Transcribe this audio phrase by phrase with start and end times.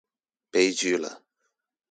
[0.49, 1.21] 杯具了